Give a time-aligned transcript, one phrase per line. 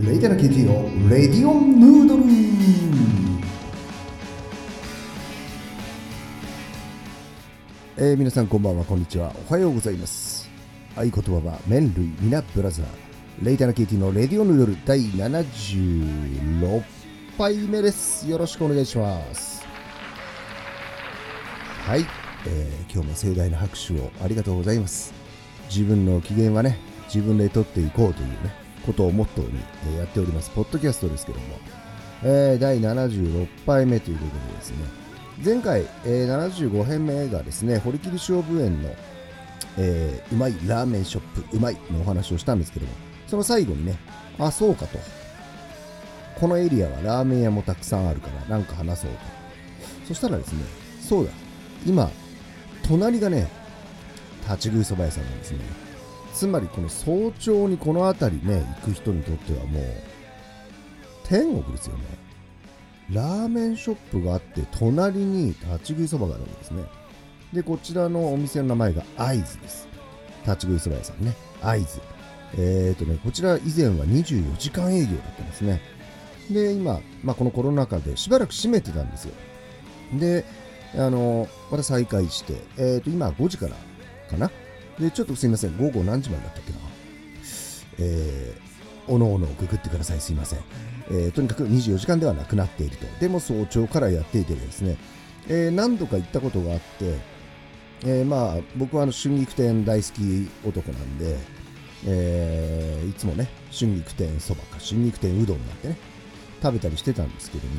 [0.00, 2.22] レイタナ KT のレディオンヌードル
[7.96, 9.34] えー、皆さんこんばんはこんにちは。
[9.48, 10.48] おはようございます。
[10.94, 12.86] 合言葉は麺類皆ブラザー。
[13.42, 16.84] レイタナ KT のレディオンヌードル第76
[17.36, 18.28] 杯目です。
[18.28, 19.66] よろしくお願いします。
[21.86, 22.06] はい、
[22.46, 25.12] えー、今日も盛大な拍手をありがとうございます。
[25.68, 26.78] 自分の機嫌はね
[27.12, 28.67] 自分で取っていこうというね。
[28.88, 29.60] ことをモットーに、
[29.96, 31.44] えやっております、ポッドキャストですけども、
[32.22, 34.76] えー、第76杯目ということでですね、
[35.44, 38.88] 前回、えー、75編目がですね、堀切勝負園の、
[39.76, 42.92] えー、うまいラーメンショップ、うまいのお話をしたんですけども、
[43.26, 43.98] その最後にね、
[44.38, 44.98] あ、そうかと。
[46.40, 49.18] このエリアはラーメン屋もたくさんあるから、なんか話そうと。
[50.06, 50.64] そしたらですね、
[51.02, 51.30] そうだ、
[51.84, 52.10] 今、
[52.86, 53.48] 隣がね、
[54.44, 55.87] 立ち食いそば屋さんなんですね。
[56.38, 59.84] つまりこの早朝にこの辺りね行く人にとってはもう
[61.24, 62.04] 天国ですよね。
[63.12, 66.84] ラーメンショップがあって隣に立ち食いそばがあるわけですね。
[67.52, 69.88] でこちらのお店の名前が会津です。
[70.46, 71.34] 立ち食いそば屋さんね。
[71.60, 72.00] 会津。
[72.54, 75.80] えっ、ー、とねこちら以前は24時間営業だったんですね。
[76.52, 79.34] で今、まあ、このコロナ禍でしばらく閉めてたんですよ。
[80.14, 80.44] で
[80.94, 83.74] あのまた再開して、えー、と今5時から
[84.30, 84.52] かな。
[85.00, 86.78] で、ちょっとすいません、午後何時までだったっけな？
[88.00, 90.58] えー、おのおのググってください、すいません。
[91.10, 93.06] えー、とにかく24時間ではなくなっていると。
[93.20, 94.96] でも早朝からやっていてですね、
[95.48, 97.38] えー、何度か行ったことがあって、
[98.04, 101.36] えー、まあ、僕はあの春菊店大好き男なんで、
[102.06, 105.96] えー、いつもね、春菊店そばか春菊店うどんなんてね、
[106.62, 107.74] 食べたりしてたんですけども、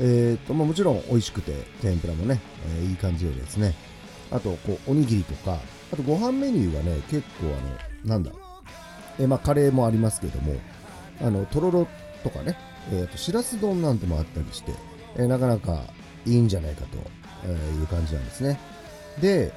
[0.00, 2.40] えーとまあ、もちろん美味しくて、天ぷらもね、
[2.78, 3.74] えー、いい感じでですね、
[4.34, 5.58] あと、こう、おにぎりとか、
[5.92, 8.32] あとご飯メニューがね、結構あの、なんだ、
[9.20, 10.54] えまあ、カレーもありますけども、
[11.22, 11.86] あの、とろろ
[12.24, 12.56] とかね、
[12.92, 14.72] えー、と、しらす丼なんてもあったりして、
[15.16, 15.84] えー、なかなか
[16.26, 16.98] いいんじゃないかと、
[17.46, 18.58] えいう感じなんですね。
[19.20, 19.52] で、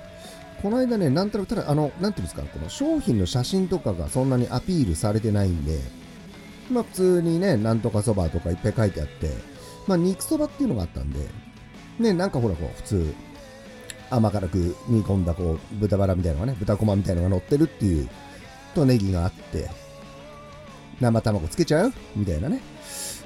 [0.61, 5.79] この間ね、なんとなく、ただ、あの、なんていうんですか、この商品の写真とかがそんなにアピールされてないんで、
[6.69, 9.31] まあ普通にね、なんとかそばとかいっぱい書いてあって、
[9.87, 11.19] まあ肉そばっていうのがあったんで、
[11.99, 13.13] ね、なんかほら、こう、普通、
[14.09, 18.09] 甘辛く煮込んだこう豚バラみたいなのがね、豚こまみたいなのが乗ってるっていう、
[18.73, 19.69] とネギがあって、
[20.99, 21.93] 生卵つけちゃう？
[22.15, 22.61] みたいなね。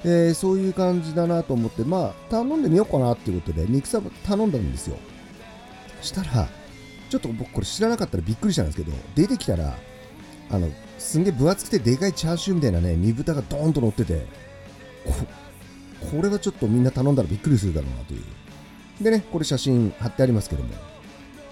[0.03, 4.97] えー、そういう感じだなと思って、まあ、頼んでみようかなっていうことで、肉サバ頼んだんですよ。
[6.02, 6.50] したら、
[7.09, 9.78] ちょっと僕これ知らなかったらびっくりしたんですけど、出てきたら、
[10.50, 14.25] あの、すんげえ分厚くてでかいチャーシューみたいなね、煮豚がドーンと乗ってて、
[15.06, 15.13] こ
[16.18, 18.24] これはちょっとみんな頼んだらびっくりするだろうなという。
[19.01, 20.69] でね、これ写真貼ってありますけども、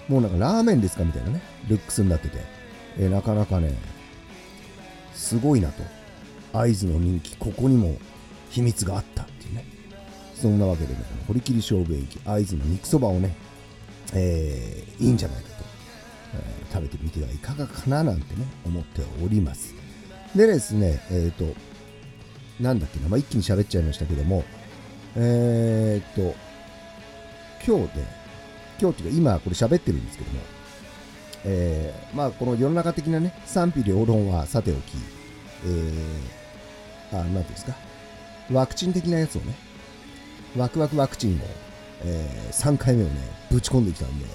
[0.08, 2.38] もうなんかラーメンですかみたいなね、ルックスになってて、
[2.98, 3.74] えー、なかなかね、
[5.14, 5.82] すごいなと。
[6.52, 7.96] 会津の人気、ここにも
[8.50, 9.64] 秘密があったっていうね。
[10.34, 13.34] そんなわけでね、この堀切勝負駅、会津の肉そばをね、
[14.14, 15.64] えー、いいんじゃないかと、
[16.34, 19.74] えー、食べてみてはいかがかななんてね、思っております。
[20.34, 21.54] でですね、えっ、ー、と、
[22.60, 24.44] なんだっけな、まあ、一気に喋っちゃいましたけども、
[25.16, 26.34] えっ、と、
[27.66, 28.04] 今日で、
[28.80, 30.40] 今日っていうか今これ喋ってるんですけども、
[31.44, 34.78] えー、まあこの世の中的なね、賛否両論はさておき、
[35.66, 37.74] えー、あ、なんていうんですか、
[38.52, 39.54] ワクチン的なやつをね、
[40.56, 41.38] ワクワクワクチンを、
[42.04, 43.12] えー、3回目をね、
[43.50, 44.26] ぶち込んできたんで、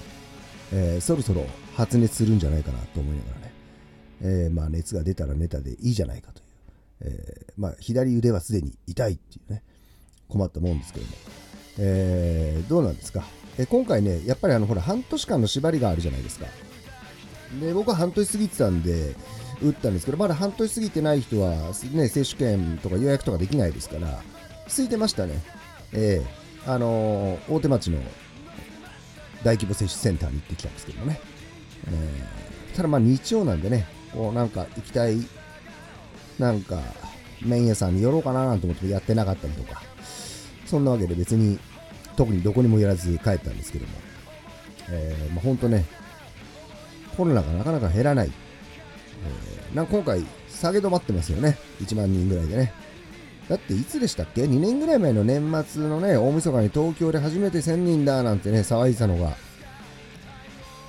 [0.72, 1.44] えー、そろそろ
[1.74, 3.52] 発熱するんじゃないかなと思いながらね、
[4.22, 6.44] えー、まあ熱が出たらネタでいいじゃないかという、
[7.02, 9.62] えー、まあ左腕はすでに痛いっていうね、
[10.28, 11.12] 困ったもんですけども、
[11.78, 13.24] えー、どうなんですか、
[13.58, 16.46] えー、今回ね、やっぱりあのほら半年間の縛りがあるじゃないですか。
[17.60, 19.14] で僕は半年過ぎてたんで、
[19.62, 24.22] 打ったんですけど、まだ半年過ぎてない人は、ね、接種券とか予約とかできないですから、
[24.66, 25.42] 空いてましたね。
[25.92, 27.98] えー、あのー、大手町の
[29.44, 31.20] 大規模接種センターに行ってきたんですけどもね。
[31.88, 35.18] えー、ただまあ日曜なんでね、こうなんか行きたい、
[36.38, 36.80] なんか、
[37.42, 39.82] 麺屋さんに寄ろうかななんて思ってやってなかったりとか、
[40.66, 41.58] そんなわけで別に
[42.16, 43.92] 特にどこにも寄らず帰ったんですけども、
[44.90, 45.84] えー、まあ、本当ね、
[47.16, 48.30] コロナがなかなか減らない。
[48.30, 51.58] えー、なんか今回、下げ止まってますよね。
[51.82, 52.72] 1万人ぐらいでね。
[53.48, 59.36] だっていつでしたっけ ?2 年ぐらい前の年末のね、大晦日に東京で初めて1000人だなんてね、騒いでたのが、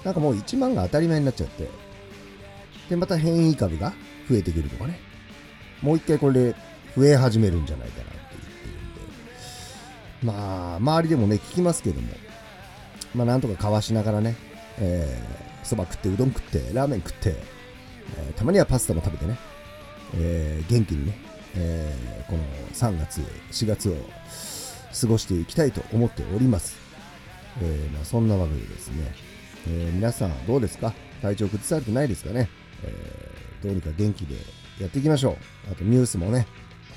[0.04, 1.68] なんかもう1万が当たり前になっちゃって、
[2.90, 3.94] で、また変異株が
[4.30, 5.00] 増えてくるとかね。
[5.82, 6.56] もう一回これで
[6.96, 8.42] 増え始めるんじゃないかなっていう。
[10.24, 12.08] まあ、周りでもね、聞きますけども、
[13.16, 14.36] まあ、なんとかかわしながらね、
[14.80, 17.36] えー、そば食って、うどん食って、ラーメン食って、
[18.18, 19.38] えー、たまにはパスタも食べてね、
[20.16, 21.20] えー、元気にね、
[21.56, 22.44] えーこの
[22.74, 23.22] 3月、
[23.52, 23.96] 4月を
[25.00, 26.78] 過ごしていきたいと思っております。
[27.62, 29.14] えーまあ、そんなわけでですね、
[29.68, 30.94] えー皆さんどうですか？
[31.22, 32.50] 体調崩されてないですかね、
[32.84, 34.36] えーどうにか元気で
[34.80, 35.72] やっていきましょう。
[35.72, 36.46] あとニュースもね、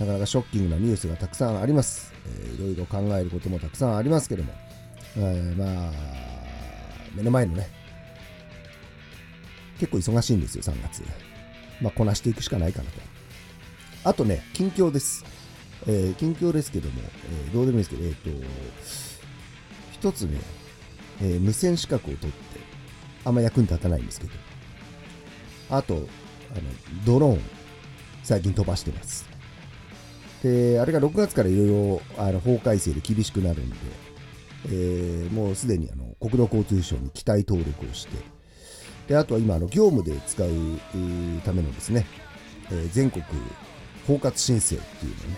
[0.01, 2.13] なかなかショッキングなニュースがたくさんあります。
[2.27, 4.53] えーいろいろ考えることもたくさんありますけども、
[5.17, 5.93] えーまあ、
[7.15, 7.69] 目の前のね、
[9.79, 11.03] 結構忙しいんですよ、3月。
[11.83, 13.01] まあ、こなしていくしかないかなと。
[14.05, 15.25] あとね、近況です。
[15.87, 17.01] えー近況ですけども、
[17.47, 18.31] えーどうでもいいですけど、えっ、と、
[19.93, 20.41] 一つね、
[21.21, 22.61] えー無線資格を取って、
[23.25, 24.33] あんま役に立たないんですけど、
[25.69, 26.09] あと、
[26.53, 26.63] あの、
[27.05, 27.41] ドローン、
[28.23, 29.30] 最近飛ばしてます。
[30.43, 33.77] で、あれが6月からいろいろ、あの、法改正で厳しくなるんで、
[34.67, 38.17] えーもうすでにあの国土交通省に機体登録をして、
[39.09, 40.51] で、あとは今、あの業務で使う
[41.45, 42.07] ためのですね、
[42.71, 43.25] えー全国
[44.07, 45.37] 包括申請っていうのね、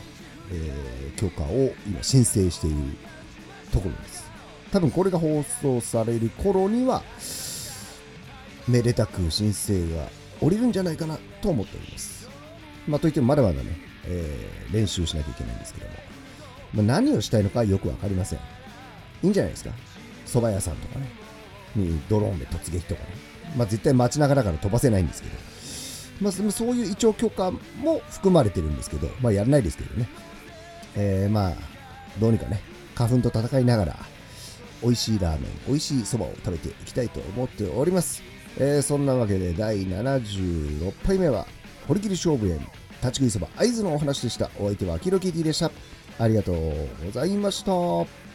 [0.53, 2.77] えー許可を今申請している
[3.73, 4.31] ところです。
[4.73, 7.03] 多分これが放送される頃には、
[8.69, 10.09] めでたく申請が
[10.41, 12.22] 降りるんじゃないかなと思っております。
[12.87, 15.95] まあ、といってもまだまだね、えー練習しなきゃいけないんですけども、
[16.75, 18.39] まあ、何をしたいのかよくわかりません。
[18.39, 19.71] いいんじゃないですか
[20.27, 21.07] 蕎麦屋さんとかね、
[21.77, 23.09] にドローンで突撃とかね。
[23.57, 25.35] まあ、絶対街中だから飛ばせないんですけど、
[26.23, 30.09] まあ、そういう一応許可も含まれてるんですけど、まあ、やらないですけどね。
[30.97, 31.53] えー、まあ、
[32.19, 32.63] どうにかね、
[32.95, 33.97] 花粉と戦いながら、
[34.83, 38.23] 美味しいラーメン、美味しい蕎麦を食べていきたいと思っております。
[38.59, 41.47] えーそんなわけで、第76杯目は、
[41.87, 42.59] 堀切勝負園、
[43.03, 44.51] 立ち食いそば、会津のお話でした。
[44.59, 45.71] お相手は、キロキティでした。
[46.19, 46.57] ありがとう
[47.05, 48.32] ございました。